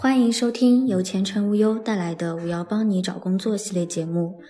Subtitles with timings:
[0.00, 4.40] 欢迎收听由前程无忧带来的“我要帮你找工作”系列节目，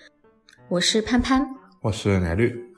[0.67, 2.71] 我是潘潘，我是奶绿。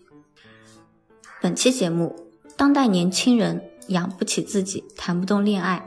[1.42, 2.16] 本期节目：
[2.56, 5.86] 当代年轻人养不起自己，谈不动恋爱。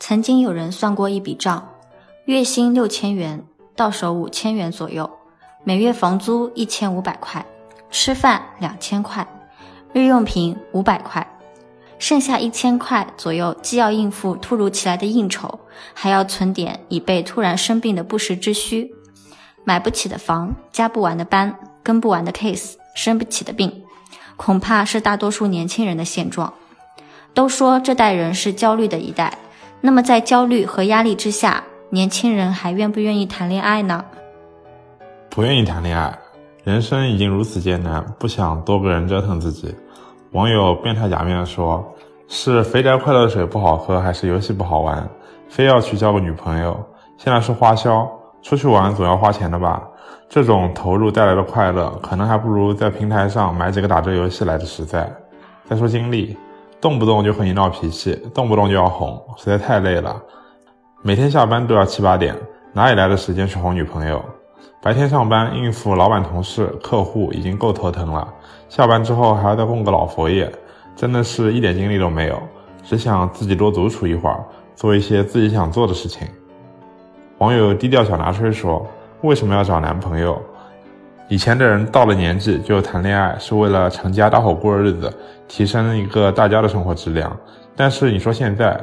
[0.00, 1.72] 曾经有人算过一笔账，
[2.24, 3.46] 月薪六千元，
[3.76, 5.08] 到手五千元左右，
[5.62, 7.46] 每月房租一千五百块，
[7.92, 9.24] 吃饭两千块，
[9.92, 11.24] 日用品五百块。
[11.98, 15.58] 剩下一千块左右，既要应付突如其来的应酬，
[15.94, 18.90] 还要存点以备突然生病的不时之需。
[19.64, 23.82] 买不起的房，加不完的班，跟不完的 case，生不起的病，
[24.36, 26.52] 恐怕是大多数年轻人的现状。
[27.34, 29.38] 都说这代人是焦虑的一代，
[29.80, 34.04] 那么在焦虑和压力之下，年轻人还愿不愿意谈恋爱呢？
[35.30, 36.18] 不愿意谈恋爱，
[36.62, 39.74] 人生已经如此艰难，不想多个人折腾自己。
[40.36, 41.82] 网友变态假面说
[42.28, 45.08] ：“是肥宅快乐水不好喝，还是游戏不好玩？
[45.48, 46.78] 非要去交个女朋友？
[47.16, 48.06] 现在是花销，
[48.42, 49.82] 出去玩总要花钱的吧？
[50.28, 55.10] 这种投入带来的快乐，可能还不如在平台上买几个打折游戏来的实在。
[55.64, 56.36] 再说精力，
[56.82, 60.20] 动不动就和你闹脾气，动不动就要哄，实在太累了。
[61.00, 62.36] 每天下班都要七八点，
[62.74, 64.22] 哪里来的时间去哄女朋友？
[64.80, 68.26] 白天上班应付老板、同事、客户已经够头疼了。”
[68.68, 70.50] 下班之后还要再供个老佛爷，
[70.94, 72.40] 真的是一点精力都没有，
[72.82, 76.26] 只想自己多独处一会儿，做一些自己想做的事情。
[77.38, 78.86] 网友低调小拿吹说
[79.22, 80.40] ：“为什么要找男朋友？
[81.28, 85.12] 以前的人到了年纪就谈恋爱，是为了成家搭伙过日子，
[85.48, 87.36] 提升一个大家的生活质量。
[87.74, 88.80] 但是你说现在，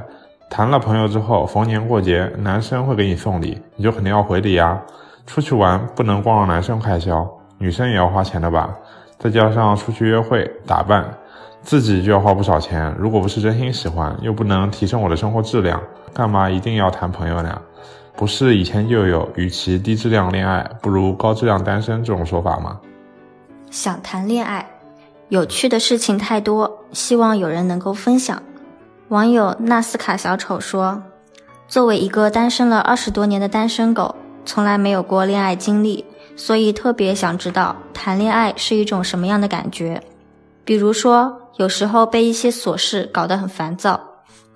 [0.50, 4.80] 谈了朋友之后，逢年过节男生会给你送礼，你就肯定要回礼呀。
[5.26, 8.74] 出去玩不能光让男生开销，女生也要花钱的吧？”
[9.20, 11.06] 再加上出去约会打扮，
[11.62, 12.94] 自己就要花不少钱。
[13.00, 15.82] 如果不是真心喜欢，又不能提升我的生活质量，
[16.14, 17.62] 干嘛一定要谈朋友呢？
[18.16, 22.80] 不是以前就有“与其低质量恋爱，不如高质量单身”这种说法吗？
[23.72, 24.70] 想谈恋爱，
[25.30, 28.44] 有趣的事情太多，希望有人能够分享。
[29.08, 31.02] 网友纳斯卡小丑说
[31.68, 36.06] ：“作为一个单身了二十多年的单身狗，从来没有过恋爱经历。”
[36.36, 40.02] 所以特别想知道谈恋爱是一种什么样的感觉，
[40.66, 44.02] 比如说有时候被一些琐事搞得很烦躁，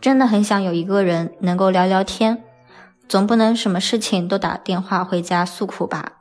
[0.01, 2.43] 真的很想有一个人能够聊聊天，
[3.07, 6.13] 总不能什么事情都打电话回家诉苦吧？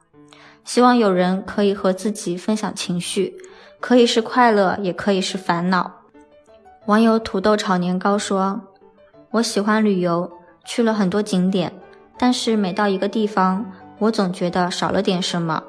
[0.65, 3.34] 希望有人可以和自己分享情绪，
[3.81, 5.91] 可以是快乐，也可以是烦恼。
[6.84, 8.60] 网友土豆炒年糕说
[9.32, 10.31] ：“我喜欢旅游，
[10.66, 11.72] 去了很多景点，
[12.19, 13.65] 但是每到一个地方。”
[13.99, 15.62] 我总觉得少了点什么，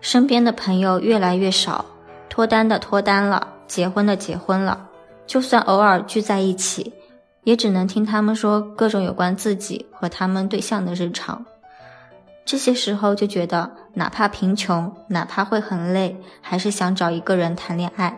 [0.00, 1.84] 身边的朋友越来越少，
[2.28, 4.86] 脱单的脱单了，结婚的结婚了，
[5.26, 6.92] 就算偶尔聚在一起，
[7.42, 11.44] 也只能听他们说各种有关自己和他们对象的日常。
[12.44, 18.16] 这些时候就觉得，哪怕贫穷，哪怕会很累，还是想找一个人谈恋爱。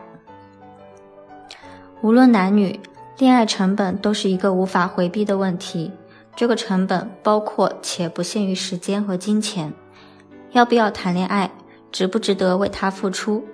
[2.02, 2.78] 无论男女，
[3.16, 5.90] 恋爱成本都是一个无法回避的问题。
[6.36, 9.72] 这个成本包括且不限于时间和金钱。
[10.52, 11.50] 要不要谈恋爱，
[11.92, 13.44] 值不值得为他付出，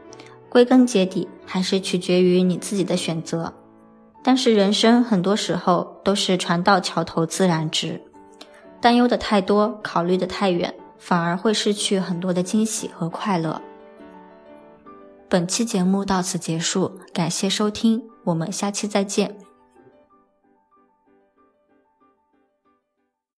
[0.48, 3.52] 归根结底还是取决于你自己的选择。
[4.22, 8.00] 但是人生很多时候都是船到桥头自然直，
[8.80, 13.60] 担忧的太多，考虑的太远，反而会失去很多的惊喜和快乐。
[15.28, 19.45] 本期节目到此结束，感谢收听，我们下期再见。